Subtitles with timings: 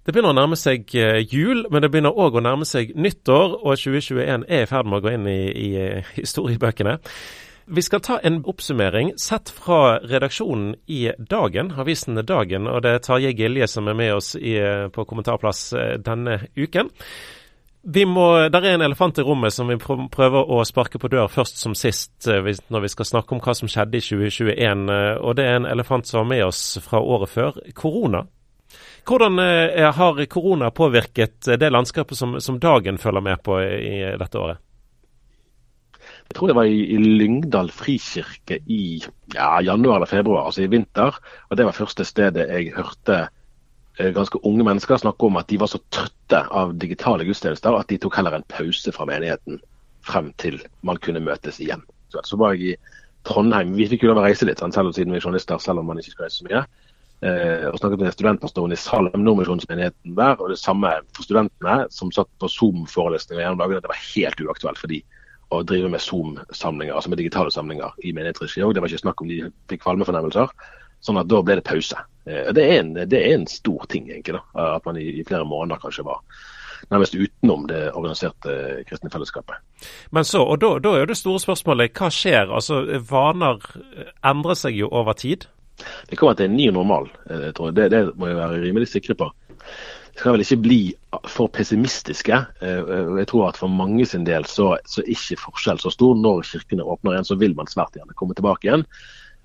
[0.00, 3.58] Det begynner å nærme seg eh, jul, men det begynner òg å nærme seg nyttår.
[3.60, 6.96] Og 2021 er i ferd med å gå inn i, i eh, historiebøkene.
[7.70, 12.66] Vi skal ta en oppsummering sett fra redaksjonen i Dagen, avisen Dagen.
[12.66, 14.56] Og det er Tarjei Gilje som er med oss i,
[14.90, 15.68] på kommentarplass
[16.02, 16.90] denne uken.
[17.94, 21.30] Vi må, der er en elefant i rommet som vi prøver å sparke på dør
[21.32, 24.84] først som sist når vi skal snakke om hva som skjedde i 2021.
[25.22, 27.62] Og det er en elefant som var med oss fra året før.
[27.78, 28.26] Korona.
[29.06, 34.16] Hvordan eh, har korona påvirket eh, det landskapet som, som Dagen følger med på i
[34.18, 34.58] dette året?
[36.30, 39.02] Jeg tror det var i, i Lyngdal frikirke i
[39.34, 41.16] ja, januar eller februar, altså i vinter.
[41.48, 43.16] og Det var første stedet jeg hørte
[43.98, 47.90] eh, ganske unge mennesker snakke om at de var så trøtte av digitale gudstjenester at
[47.90, 49.58] de tok heller en pause fra menigheten
[50.06, 51.82] frem til man kunne møtes igjen.
[52.14, 52.78] Så, så var jeg i
[53.26, 53.74] Trondheim.
[53.76, 55.90] Vi fikk jo lov å reise litt, selv om siden vi er journalister, selv om
[55.90, 56.62] man ikke skal reise så mye
[57.20, 60.38] og snakket med studentpastoren i Salem Nordmisjonsmenigheten der.
[60.40, 63.82] Og det samme for studentene som satt på Zoom-forelesninger gjennom dagene.
[63.84, 65.02] Det var helt uaktuelt for de
[65.50, 68.74] å drive med Zoom-samlinger, altså med digitale samlinger i menighetsregi òg.
[68.74, 70.54] Det var ikke snakk om de fikk kvalmefornemmelser.
[71.02, 71.98] Sånn at da ble det pause.
[72.28, 74.38] Eh, det, er en, det, er en, stor ting, egentlig.
[74.38, 76.20] da, At man i, i flere måneder kanskje var
[76.90, 79.58] nærmest utenom det organiserte kristne fellesskapet.
[80.14, 82.52] Men så, og da, da, er det store spørsmålet, hva skjer?
[82.52, 83.64] Altså, Vaner
[84.26, 85.48] endrer seg jo over tid.
[86.10, 87.08] Det kommer til en ny normal.
[87.56, 87.78] tror jeg.
[87.78, 89.30] Det, det må jeg være rimelig sikre på.
[90.10, 90.80] Vi skal vel ikke bli
[91.30, 92.36] for pessimistiske.
[92.60, 96.18] Eh, jeg tror at for mange sin del så, så er ikke forskjell så stor.
[96.18, 98.84] Når kirkene åpner igjen, så vil man svært gjerne komme tilbake igjen.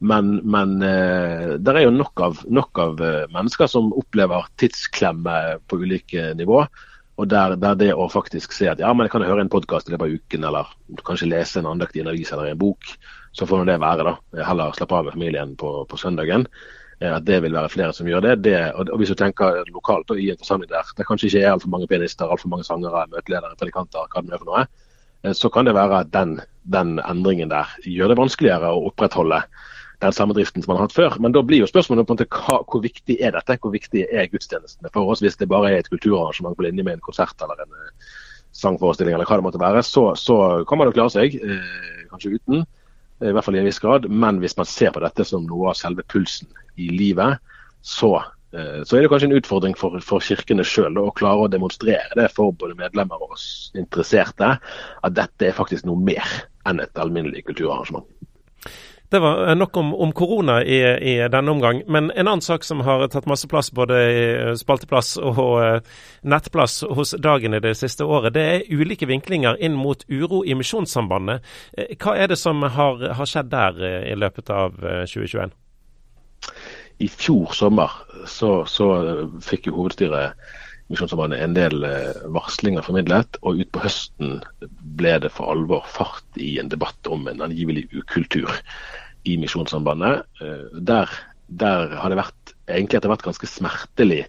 [0.00, 3.02] Men, men eh, det er jo nok av, nok av,
[3.34, 5.36] mennesker som opplever tidsklemme
[5.68, 6.62] på ulike nivå.
[7.20, 9.90] Og der, der, det å faktisk se at ja, men jeg kan høre en podkast
[9.90, 10.68] i løpet av uken, eller
[11.04, 12.94] kanskje lese en andakt i en avis eller en bok,
[13.36, 14.06] så får nå det være.
[14.08, 14.44] da.
[14.48, 16.46] Heller slappe av med familien på, på søndagen.
[17.00, 18.36] Eh, at det vil være flere som gjør det.
[18.44, 21.52] det og Hvis du tenker lokalt og i en forsamling der det kanskje ikke er
[21.54, 24.64] altfor mange pianister, altfor mange sangere, møteledere, predikanter, hva det er for noe,
[25.24, 26.38] eh, så kan det være at den,
[26.72, 29.42] den endringen der gjør det vanskeligere å opprettholde
[30.00, 31.16] den samme driften som man har hatt før.
[31.20, 33.58] Men da blir jo spørsmålet på en måte hva, hvor viktig er dette?
[33.60, 35.22] Hvor viktig er gudstjenestene for oss?
[35.24, 38.10] Hvis det bare er et kulturarrangement på linje med en konsert eller en uh,
[38.56, 40.36] sangforestilling eller hva det måtte være, så, så
[40.68, 42.64] kan man jo klare seg, eh, kanskje uten.
[43.20, 44.08] Uh, I hvert fall i en viss grad.
[44.08, 46.48] Men hvis man ser på dette som noe av selve pulsen
[46.80, 47.36] i livet,
[47.84, 48.14] så,
[48.52, 52.26] så er det kanskje en utfordring for, for kirkene sjøl å klare å demonstrere det
[52.32, 53.46] for både medlemmer og oss
[53.76, 56.28] interesserte, at dette er faktisk noe mer
[56.68, 58.04] enn et alminnelig kulturarrangement.
[59.10, 60.78] Det var eh, nok om, om korona i,
[61.12, 61.82] i, denne omgang.
[61.86, 65.96] Men en annen sak som har tatt masse plass, både i eh, spalteplass og uh,
[66.22, 70.54] nettplass hos Dagen i det siste året, det er ulike vinklinger inn mot uro i
[70.54, 71.42] Misjonssambandet.
[71.98, 73.82] Hva er det som har, har skjedd der
[74.12, 75.56] i løpet av 2021?
[77.02, 77.98] I fjor sommer
[78.28, 78.90] så, så
[79.42, 80.38] fikk jo hovedstyret
[80.90, 81.84] Misjonssambandet en del
[82.34, 84.40] varslinger formidlet, og utpå høsten
[84.98, 88.50] ble det for alvor fart i en debatt om en angivelig ukultur
[89.28, 90.24] i Misjonssambandet.
[90.40, 91.12] Eh, der,
[91.46, 94.24] der, har det vært egentlig etter hvert ganske smertelig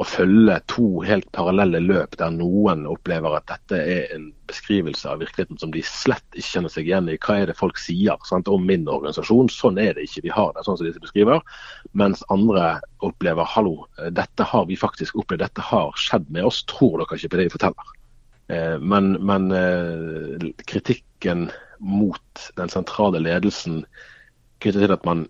[0.00, 5.20] å følge to helt parallelle løp der noen opplever at dette er en beskrivelse av
[5.22, 7.18] virkeligheten som de slett ikke kjenner seg igjen i.
[7.20, 9.50] Hva er det folk sier sant, om min organisasjon?
[9.52, 10.24] Sånn er det ikke.
[10.26, 11.42] Vi har det sånn som disse beskriver.
[11.98, 13.82] Mens andre opplever hallo,
[14.16, 16.62] dette har vi faktisk opplevd, dette har skjedd med oss.
[16.70, 17.92] Tror dere ikke på det vi forteller?
[18.52, 21.50] Eh, men, men eh, kritikken
[21.82, 23.82] mot den sentrale ledelsen
[24.62, 25.26] knyttet til at man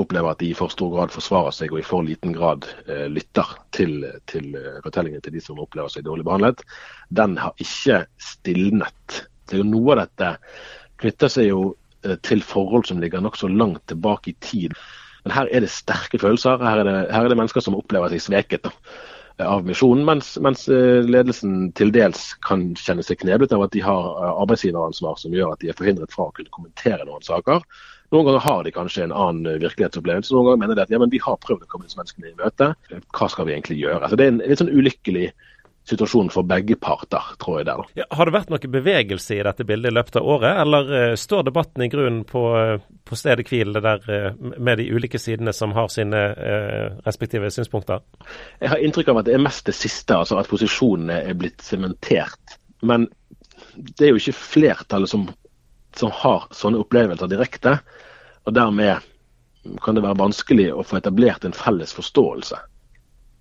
[0.00, 3.04] opplever at de i for stor grad forsvarer seg og i for liten grad eh,
[3.12, 4.54] lytter til, til
[4.84, 6.64] fortellingene til de som opplever seg dårlig behandlet,
[7.12, 9.22] den har ikke stilnet.
[9.52, 10.34] Jo Noe av dette
[11.02, 11.62] knytter seg jo
[12.06, 14.76] eh, til forhold som ligger nokså langt tilbake i tid.
[15.26, 16.62] Men her er det sterke følelser.
[16.64, 18.64] Her er det, her er det mennesker som opplever seg sveket.
[18.66, 18.74] Da
[19.38, 23.82] av misjonen, mens, mens, eh, ledelsen til dels kan kjenne seg kneblet av at de
[23.84, 27.64] har eh, arbeidsgiveransvar som gjør at de er forhindret fra å kunne kommentere noen saker.
[28.12, 30.34] Noen ganger har de kanskje en annen eh, virkelighetsopplevelse.
[30.34, 32.36] Noen ganger mener de at ja, men vi har prøvd å komme disse menneskene i
[32.36, 32.74] møte.
[33.16, 34.02] Hva skal vi egentlig gjøre?
[34.04, 35.30] Altså, det er en litt sånn ulykkelig
[35.88, 37.66] situasjon for begge parter, tror jeg.
[37.66, 37.80] der.
[37.98, 41.14] Ja, har det vært noe bevegelse i dette bildet i løpet av året, eller uh,
[41.18, 42.42] står debatten i grunnen på,
[42.78, 48.04] på stedet hvil der, uh, med de ulike sidene som har sine uh, respektive synspunkter?
[48.62, 51.64] Jeg har inntrykk av at det er mest det siste, altså at posisjonene er blitt
[51.66, 52.60] sementert.
[52.86, 53.08] Men
[53.74, 55.26] det er jo ikke flertallet som
[55.98, 57.78] som har sånne opplevelser direkte.
[58.46, 59.08] Og dermed
[59.82, 62.58] kan det være vanskelig å få etablert en felles forståelse.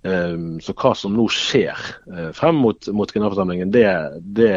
[0.04, 1.78] Ehm, så hva som nå skjer
[2.10, 3.88] eh, frem mot, mot generalforsamlingen, det,
[4.22, 4.54] det,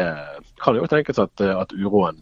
[0.61, 2.21] kan jo tenkes at, at, uroen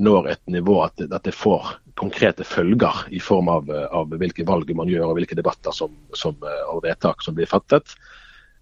[0.00, 4.72] når et nivå at, at, det får konkrete følger i form av, av hvilke valg
[4.74, 6.34] man gjør og hvilke debatter som, som,
[6.72, 7.94] og vedtak som blir fattet.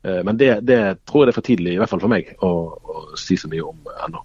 [0.02, 0.76] Men det, det,
[1.08, 3.48] tror jeg det er for tidlig, i hvert fall for meg, å, å si så
[3.48, 4.20] mye om ennå.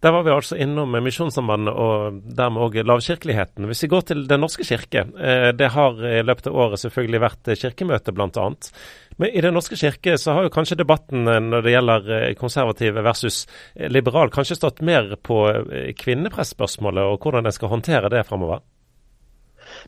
[0.00, 3.66] Der var vi altså innom Misjonssambandet og dermed òg lavkirkeligheten.
[3.68, 5.04] Hvis vi går til Den norske kirke.
[5.18, 8.46] Eh, det har i løpet av året selvfølgelig vært kirkemøte bl.a.
[9.20, 12.34] Men i Den norske kirke så har jo kanskje debatten eh, når det gjelder eh,
[12.40, 13.42] konservativ versus
[13.76, 15.42] liberal, kanskje stått mer på
[16.00, 18.64] kvinnepressspørsmålet og hvordan en skal håndtere det framover?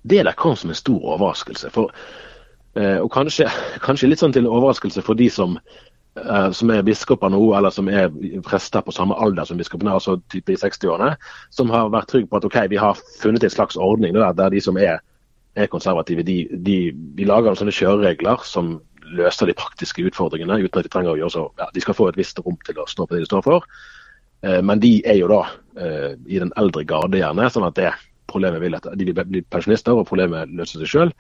[0.02, 1.70] Det der kom som en stor overraskelse.
[1.72, 1.90] For,
[2.76, 3.48] og kanskje,
[3.82, 5.56] kanskje litt sånn til overraskelse for de som
[6.52, 8.10] som er biskoper nå, eller som er
[8.44, 11.14] prester på samme alder som biskopene, altså type i 60-årene,
[11.50, 14.52] som har vært trygge på at ok, vi har funnet en slags ordning der, der
[14.52, 15.00] de som er,
[15.56, 18.76] er konservative, de, de, de, lager sånne kjøreregler som
[19.12, 22.06] løser de praktiske utfordringene uten at de trenger å gjøre så ja, De skal få
[22.08, 23.66] et visst rom til å stå på det de står for.
[24.44, 25.42] Eh, men de er jo da
[25.80, 27.48] eh, i den eldre garde, gjerne.
[27.52, 27.92] sånn at det
[28.28, 31.12] problemet vil at de vil bli pensjonister og problemet løser seg sjøl.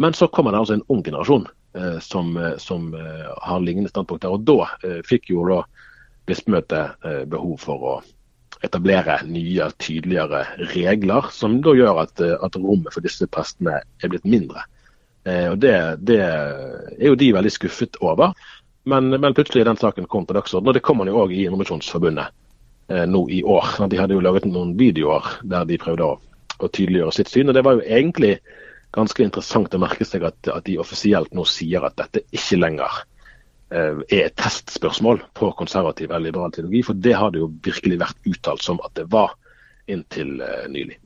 [0.00, 1.63] Men så kommer det altså en ung generasjon Eh,
[2.00, 4.34] som, eh, som eh, har lignende standpunkter.
[4.34, 5.62] Og Da fikk jo da
[6.24, 7.94] bispemøtet behov for å
[8.64, 14.24] etablere nye, tydeligere regler, som da gjør at, at rommet for disse prestene er blitt
[14.24, 14.62] mindre.
[15.24, 15.74] Og det,
[16.04, 18.32] det, er jo de veldig skuffet over.
[18.84, 20.68] Men, men plutselig den saken kom på dagsordenen.
[20.68, 22.32] Og det kommer jo òg i Innovasjonsforbundet
[22.92, 23.70] eh, nå i år.
[23.88, 26.18] De hadde jo laget noen videoer der de prøvde å,
[26.60, 27.48] å tydeliggjøre sitt syn.
[27.48, 28.36] og Det var jo egentlig
[28.94, 33.00] ganske interessant å merke seg at, at de offisielt nå sier at dette ikke lenger
[33.74, 36.84] eh, er et testspørsmål på konservativ eller liberal teologi.
[36.86, 39.34] For det har det jo virkelig vært uttalt som at det var
[39.90, 41.00] inntil eh, nylig.